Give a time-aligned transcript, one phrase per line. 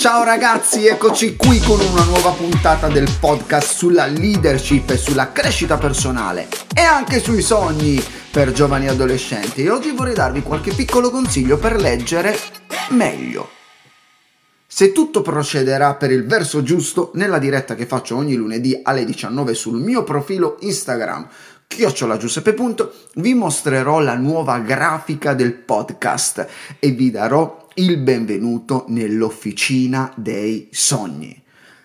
[0.00, 5.76] Ciao ragazzi, eccoci qui con una nuova puntata del podcast sulla leadership e sulla crescita
[5.76, 8.00] personale e anche sui sogni
[8.30, 9.64] per giovani e adolescenti.
[9.64, 12.38] E oggi vorrei darvi qualche piccolo consiglio per leggere
[12.90, 13.57] meglio.
[14.70, 19.54] Se tutto procederà per il verso giusto, nella diretta che faccio ogni lunedì alle 19
[19.54, 21.26] sul mio profilo Instagram,
[21.66, 22.54] chiocciolagiuseppe.
[23.14, 26.46] vi mostrerò la nuova grafica del podcast
[26.78, 31.42] e vi darò il benvenuto nell'officina dei sogni.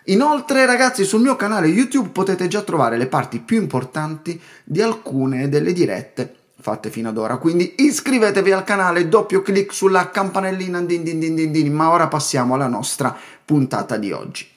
[0.07, 5.47] Inoltre ragazzi sul mio canale YouTube potete già trovare le parti più importanti di alcune
[5.47, 7.35] delle dirette fatte fino ad ora.
[7.37, 11.73] Quindi iscrivetevi al canale, doppio clic sulla campanellina, din din din din din.
[11.73, 14.47] ma ora passiamo alla nostra puntata di oggi.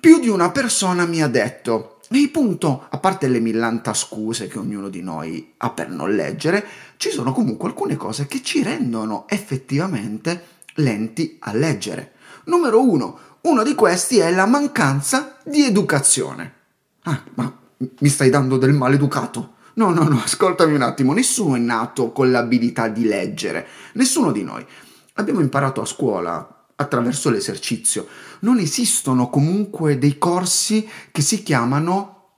[0.00, 4.58] Più di una persona mi ha detto Ehi punto, a parte le millanta scuse che
[4.58, 6.66] ognuno di noi ha per non leggere,
[6.96, 12.14] ci sono comunque alcune cose che ci rendono effettivamente lenti a leggere.
[12.46, 16.54] Numero uno, uno di questi è la mancanza di educazione.
[17.04, 19.58] Ah, ma mi stai dando del maleducato?
[19.80, 24.42] No, no, no, ascoltami un attimo, nessuno è nato con l'abilità di leggere, nessuno di
[24.42, 24.62] noi.
[25.14, 28.06] Abbiamo imparato a scuola attraverso l'esercizio.
[28.40, 32.32] Non esistono comunque dei corsi che si chiamano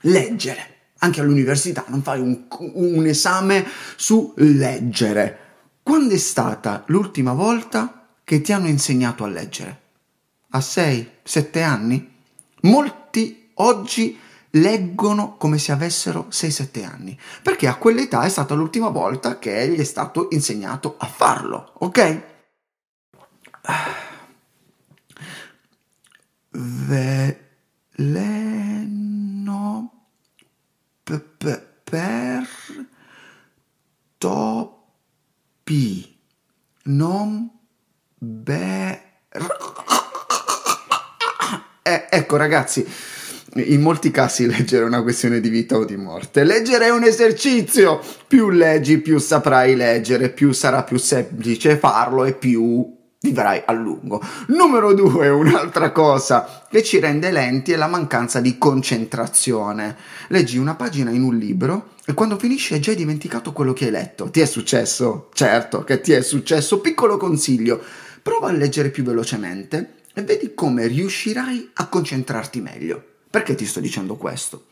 [0.00, 0.92] leggere.
[1.00, 5.38] Anche all'università non fai un, un esame su leggere.
[5.82, 9.80] Quando è stata l'ultima volta che ti hanno insegnato a leggere?
[10.48, 12.14] A 6, 7 anni?
[12.62, 14.18] Molti oggi
[14.56, 19.78] leggono come se avessero 6-7 anni, perché a quell'età è stata l'ultima volta che gli
[19.78, 22.22] è stato insegnato a farlo, ok?
[26.50, 27.26] Veleno
[31.84, 32.48] per
[34.18, 34.84] topi
[36.84, 37.50] non
[38.18, 39.04] ber
[41.82, 42.84] eh, ecco ragazzi
[43.58, 46.44] in molti casi leggere è una questione di vita o di morte.
[46.44, 48.00] Leggere è un esercizio.
[48.26, 54.22] Più leggi, più saprai leggere, più sarà più semplice farlo e più vivrai a lungo.
[54.48, 59.96] Numero due, un'altra cosa che ci rende lenti è la mancanza di concentrazione.
[60.28, 63.90] Leggi una pagina in un libro e quando finisci hai già dimenticato quello che hai
[63.90, 64.30] letto.
[64.30, 65.28] Ti è successo?
[65.32, 66.80] Certo che ti è successo.
[66.80, 67.82] Piccolo consiglio,
[68.22, 73.04] prova a leggere più velocemente e vedi come riuscirai a concentrarti meglio.
[73.30, 74.66] Perché ti sto dicendo questo?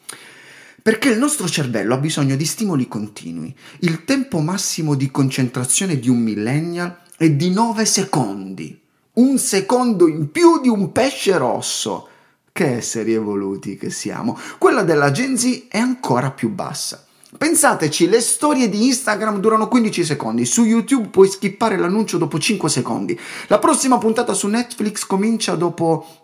[0.82, 3.54] Perché il nostro cervello ha bisogno di stimoli continui.
[3.80, 8.80] Il tempo massimo di concentrazione di un millennial è di 9 secondi.
[9.14, 12.08] Un secondo in più di un pesce rosso.
[12.52, 14.38] Che esseri evoluti che siamo.
[14.58, 17.06] Quella della Gen Z è ancora più bassa.
[17.36, 22.68] Pensateci, le storie di Instagram durano 15 secondi, su YouTube puoi skippare l'annuncio dopo 5
[22.68, 23.18] secondi.
[23.48, 26.23] La prossima puntata su Netflix comincia dopo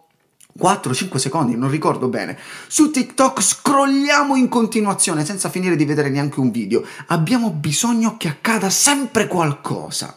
[0.59, 2.38] 4-5 secondi, non ricordo bene.
[2.66, 6.84] Su TikTok scrolliamo in continuazione senza finire di vedere neanche un video.
[7.06, 10.16] Abbiamo bisogno che accada sempre qualcosa.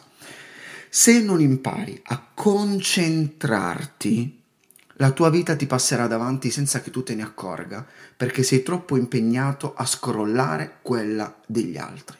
[0.88, 4.40] Se non impari a concentrarti,
[4.98, 7.84] la tua vita ti passerà davanti senza che tu te ne accorga,
[8.16, 12.16] perché sei troppo impegnato a scrollare quella degli altri.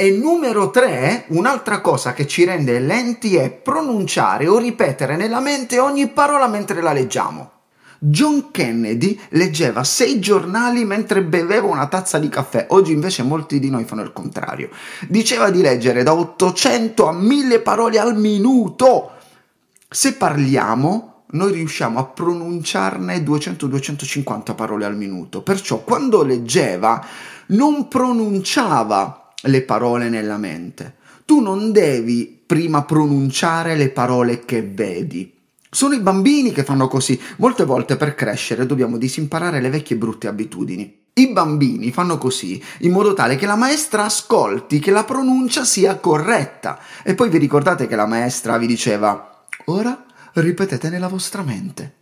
[0.00, 5.78] E numero tre, un'altra cosa che ci rende lenti è pronunciare o ripetere nella mente
[5.78, 7.50] ogni parola mentre la leggiamo.
[7.98, 13.68] John Kennedy leggeva sei giornali mentre beveva una tazza di caffè, oggi invece molti di
[13.68, 14.70] noi fanno il contrario.
[15.06, 19.10] Diceva di leggere da 800 a 1000 parole al minuto.
[19.86, 27.04] Se parliamo, noi riusciamo a pronunciarne 200-250 parole al minuto, perciò quando leggeva
[27.48, 30.96] non pronunciava le parole nella mente.
[31.24, 35.32] Tu non devi prima pronunciare le parole che vedi.
[35.70, 37.20] Sono i bambini che fanno così.
[37.36, 40.98] Molte volte per crescere dobbiamo disimparare le vecchie brutte abitudini.
[41.12, 45.96] I bambini fanno così in modo tale che la maestra ascolti che la pronuncia sia
[45.96, 46.78] corretta.
[47.04, 51.98] E poi vi ricordate che la maestra vi diceva: Ora ripetete nella vostra mente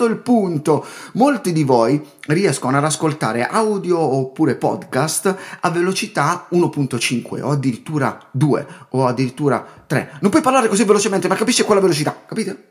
[0.00, 0.86] questo il punto.
[1.14, 8.66] Molti di voi riescono ad ascoltare audio oppure podcast a velocità 1.5 o addirittura 2
[8.90, 10.18] o addirittura 3.
[10.20, 12.68] Non puoi parlare così velocemente, ma capisci quella velocità, capite?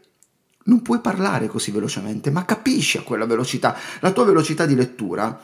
[0.64, 3.76] Non puoi parlare così velocemente, ma capisci a quella velocità.
[4.00, 5.40] La tua velocità di lettura,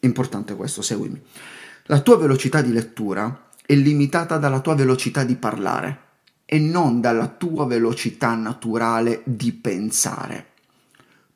[0.00, 1.20] importante questo, seguimi.
[1.86, 6.00] La tua velocità di lettura è limitata dalla tua velocità di parlare
[6.44, 10.52] e non dalla tua velocità naturale di pensare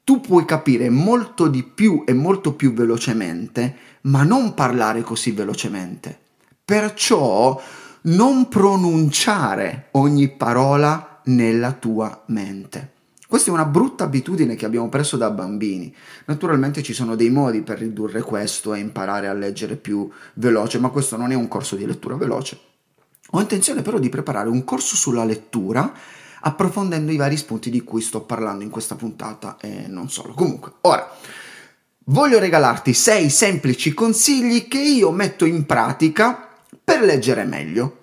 [0.09, 6.19] tu puoi capire molto di più e molto più velocemente, ma non parlare così velocemente.
[6.65, 7.61] Perciò
[8.05, 12.93] non pronunciare ogni parola nella tua mente.
[13.29, 15.95] Questa è una brutta abitudine che abbiamo preso da bambini.
[16.25, 20.89] Naturalmente ci sono dei modi per ridurre questo e imparare a leggere più veloce, ma
[20.89, 22.59] questo non è un corso di lettura veloce.
[23.33, 25.93] Ho intenzione però di preparare un corso sulla lettura
[26.41, 30.35] approfondendo i vari spunti di cui sto parlando in questa puntata e non solo.
[30.35, 31.11] Comunque, ora
[32.05, 36.49] voglio regalarti 6 semplici consigli che io metto in pratica
[36.83, 37.97] per leggere meglio.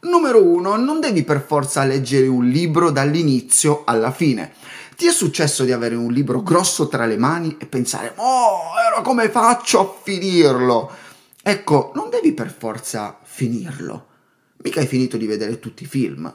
[0.00, 0.76] Numero 1.
[0.76, 4.52] Non devi per forza leggere un libro dall'inizio alla fine.
[4.96, 9.02] Ti è successo di avere un libro grosso tra le mani e pensare, oh, ora
[9.02, 10.90] come faccio a finirlo?
[11.42, 14.06] Ecco, non devi per forza finirlo.
[14.58, 16.32] Mica hai finito di vedere tutti i film.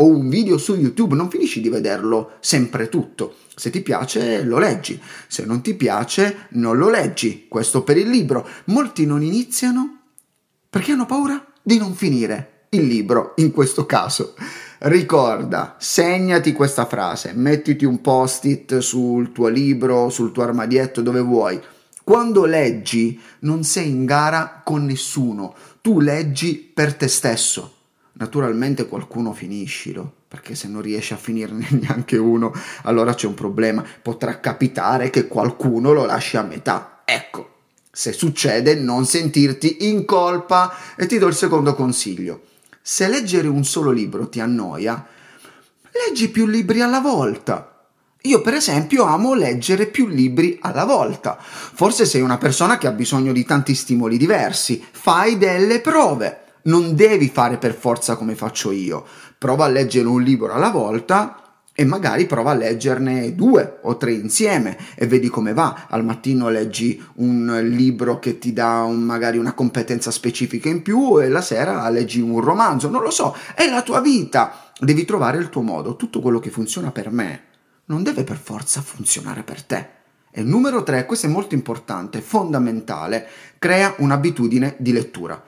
[0.00, 3.34] O un video su YouTube, non finisci di vederlo sempre tutto.
[3.54, 4.98] Se ti piace lo leggi,
[5.28, 7.46] se non ti piace non lo leggi.
[7.48, 8.48] Questo per il libro.
[8.66, 9.98] Molti non iniziano
[10.70, 14.34] perché hanno paura di non finire il libro in questo caso.
[14.78, 21.60] Ricorda, segnati questa frase, mettiti un post-it sul tuo libro, sul tuo armadietto, dove vuoi.
[22.02, 27.74] Quando leggi non sei in gara con nessuno, tu leggi per te stesso.
[28.20, 32.52] Naturalmente qualcuno finiscilo, perché se non riesci a finirne neanche uno,
[32.84, 33.84] allora c'è un problema.
[34.00, 37.02] Potrà capitare che qualcuno lo lasci a metà.
[37.04, 37.56] Ecco,
[37.90, 42.48] se succede non sentirti in colpa e ti do il secondo consiglio
[42.82, 45.06] se leggere un solo libro ti annoia,
[45.92, 47.66] leggi più libri alla volta.
[48.22, 51.38] Io per esempio amo leggere più libri alla volta.
[51.40, 54.84] Forse sei una persona che ha bisogno di tanti stimoli diversi.
[54.90, 56.44] Fai delle prove.
[56.62, 59.04] Non devi fare per forza come faccio io.
[59.38, 61.40] Prova a leggere un libro alla volta
[61.72, 65.86] e magari prova a leggerne due o tre insieme e vedi come va.
[65.88, 71.18] Al mattino leggi un libro che ti dà un, magari una competenza specifica in più
[71.18, 74.72] e la sera leggi un romanzo, non lo so, è la tua vita.
[74.78, 75.96] Devi trovare il tuo modo.
[75.96, 77.44] Tutto quello che funziona per me
[77.86, 79.88] non deve per forza funzionare per te.
[80.30, 83.26] E numero tre, questo è molto importante, fondamentale,
[83.58, 85.42] crea un'abitudine di lettura.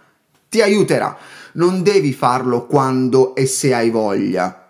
[0.53, 1.17] Ti aiuterà.
[1.55, 4.63] Non devi farlo quando e se hai voglia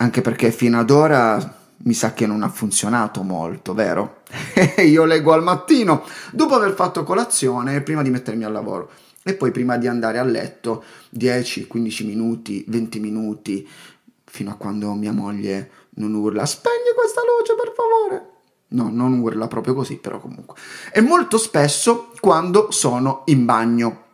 [0.00, 4.22] anche perché fino ad ora mi sa che non ha funzionato molto, vero?
[4.84, 8.90] Io leggo al mattino, dopo aver fatto colazione, prima di mettermi al lavoro.
[9.22, 13.68] E poi prima di andare a letto, 10, 15 minuti, 20 minuti,
[14.24, 18.30] fino a quando mia moglie non urla, spegni questa luce per favore.
[18.68, 20.56] No, non urla proprio così, però comunque.
[20.92, 24.04] E molto spesso quando sono in bagno.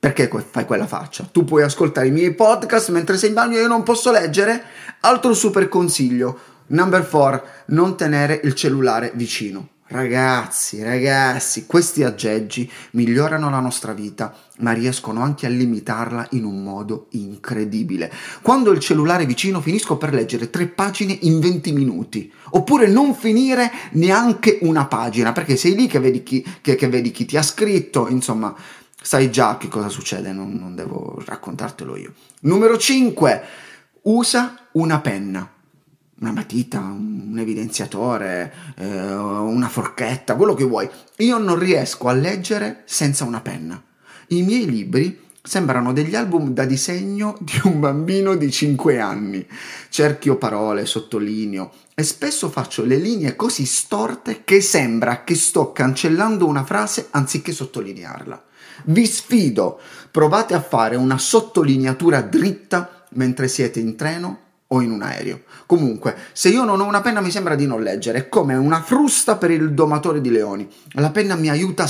[0.00, 1.28] Perché fai quella faccia?
[1.30, 4.62] Tu puoi ascoltare i miei podcast mentre sei in bagno e io non posso leggere?
[5.00, 6.38] Altro super consiglio.
[6.68, 7.46] Number 4.
[7.66, 9.68] Non tenere il cellulare vicino.
[9.92, 16.62] Ragazzi, ragazzi, questi aggeggi migliorano la nostra vita, ma riescono anche a limitarla in un
[16.62, 18.10] modo incredibile.
[18.40, 23.68] Quando il cellulare vicino finisco per leggere tre pagine in 20 minuti, oppure non finire
[23.92, 27.42] neanche una pagina, perché sei lì che vedi chi, che, che vedi chi ti ha
[27.42, 28.54] scritto, insomma,
[29.00, 32.12] sai già che cosa succede, non, non devo raccontartelo io.
[32.40, 33.42] Numero 5.
[34.02, 35.58] Usa una penna
[36.20, 40.88] una matita, un evidenziatore, eh, una forchetta, quello che vuoi.
[41.16, 43.82] Io non riesco a leggere senza una penna.
[44.28, 49.46] I miei libri sembrano degli album da disegno di un bambino di 5 anni.
[49.88, 56.46] Cerchio parole, sottolineo e spesso faccio le linee così storte che sembra che sto cancellando
[56.46, 58.44] una frase anziché sottolinearla.
[58.84, 64.38] Vi sfido, provate a fare una sottolineatura dritta mentre siete in treno
[64.72, 65.42] o in un aereo.
[65.66, 68.82] Comunque, se io non ho una penna mi sembra di non leggere, è come una
[68.82, 70.68] frusta per il domatore di leoni.
[70.92, 71.86] La penna mi aiuta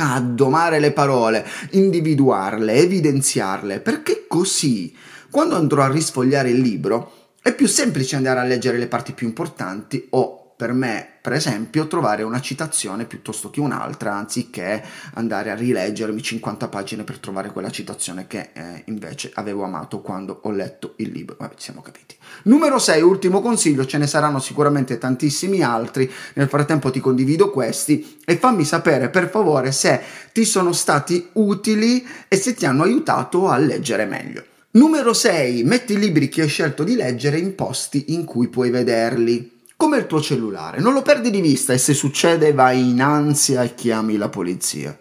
[0.00, 4.94] a domare le parole, individuarle, evidenziarle, perché così,
[5.30, 9.26] quando andrò a risfogliare il libro, è più semplice andare a leggere le parti più
[9.26, 14.82] importanti o per me, per esempio, trovare una citazione piuttosto che un'altra, anziché
[15.14, 20.40] andare a rileggermi 50 pagine per trovare quella citazione che eh, invece avevo amato quando
[20.42, 21.36] ho letto il libro.
[21.38, 22.16] Vabbè, siamo capiti.
[22.42, 28.18] Numero 6, ultimo consiglio, ce ne saranno sicuramente tantissimi altri, nel frattempo ti condivido questi
[28.24, 30.00] e fammi sapere per favore se
[30.32, 34.44] ti sono stati utili e se ti hanno aiutato a leggere meglio.
[34.72, 38.70] Numero 6, metti i libri che hai scelto di leggere in posti in cui puoi
[38.70, 43.00] vederli come il tuo cellulare, non lo perdi di vista e se succede vai in
[43.00, 44.98] ansia e chiami la polizia.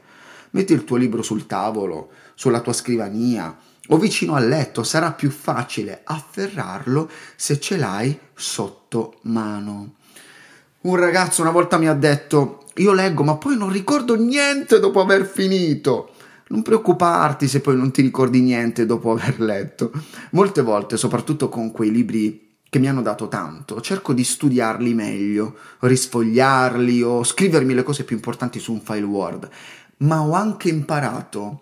[0.51, 3.57] Metti il tuo libro sul tavolo, sulla tua scrivania
[3.87, 9.95] o vicino al letto, sarà più facile afferrarlo se ce l'hai sotto mano.
[10.81, 15.01] Un ragazzo una volta mi ha detto io leggo ma poi non ricordo niente dopo
[15.01, 16.11] aver finito.
[16.49, 19.91] Non preoccuparti se poi non ti ricordi niente dopo aver letto.
[20.33, 25.57] Molte volte, soprattutto con quei libri che mi hanno dato tanto, cerco di studiarli meglio,
[25.79, 29.49] risfogliarli o scrivermi le cose più importanti su un file Word,
[29.97, 31.61] ma ho anche imparato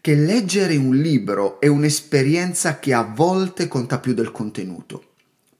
[0.00, 5.02] che leggere un libro è un'esperienza che a volte conta più del contenuto.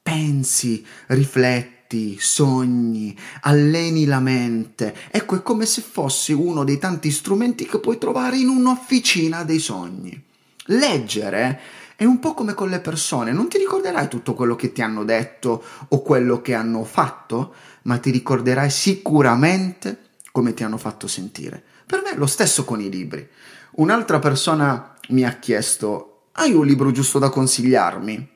[0.02, 4.94] Pensi, rifletti, sogni, alleni la mente.
[5.10, 9.58] Ecco, è come se fosse uno dei tanti strumenti che puoi trovare in un'officina dei
[9.58, 10.18] sogni.
[10.70, 11.60] Leggere
[12.00, 15.02] è un po' come con le persone, non ti ricorderai tutto quello che ti hanno
[15.02, 17.52] detto o quello che hanno fatto,
[17.82, 21.60] ma ti ricorderai sicuramente come ti hanno fatto sentire.
[21.84, 23.28] Per me è lo stesso con i libri.
[23.72, 28.28] Un'altra persona mi ha chiesto: Hai un libro giusto da consigliarmi?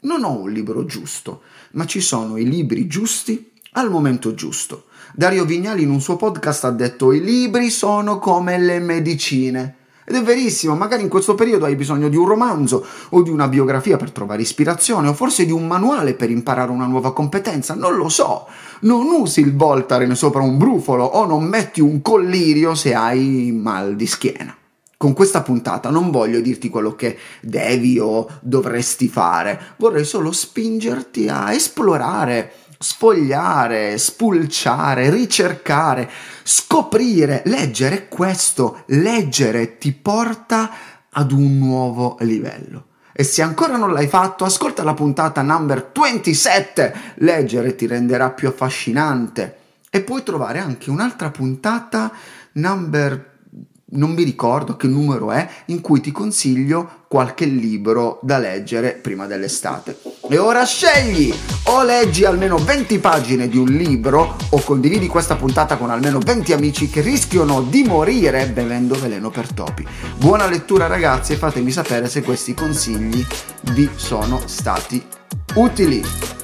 [0.00, 4.88] Non ho un libro giusto, ma ci sono i libri giusti al momento giusto.
[5.14, 9.76] Dario Vignali in un suo podcast ha detto i libri sono come le medicine.
[10.04, 13.48] Ed è verissimo, magari in questo periodo hai bisogno di un romanzo o di una
[13.48, 17.96] biografia per trovare ispirazione o forse di un manuale per imparare una nuova competenza, non
[17.96, 18.46] lo so.
[18.80, 23.94] Non usi il Voltaren sopra un brufolo o non metti un collirio se hai mal
[23.94, 24.56] di schiena
[25.02, 31.28] con questa puntata non voglio dirti quello che devi o dovresti fare, vorrei solo spingerti
[31.28, 36.10] a esplorare, sfogliare, spulciare, ricercare,
[36.42, 40.70] scoprire, leggere questo, leggere ti porta
[41.10, 42.86] ad un nuovo livello.
[43.12, 46.94] E se ancora non l'hai fatto, ascolta la puntata number 27.
[47.16, 49.58] Leggere ti renderà più affascinante.
[49.90, 52.10] E puoi trovare anche un'altra puntata
[52.52, 53.31] number
[53.92, 59.26] non mi ricordo che numero è, in cui ti consiglio qualche libro da leggere prima
[59.26, 59.98] dell'estate.
[60.28, 61.32] E ora scegli!
[61.64, 66.52] O leggi almeno 20 pagine di un libro o condividi questa puntata con almeno 20
[66.52, 69.86] amici che rischiano di morire bevendo veleno per topi.
[70.16, 73.24] Buona lettura ragazzi e fatemi sapere se questi consigli
[73.72, 75.02] vi sono stati
[75.54, 76.41] utili.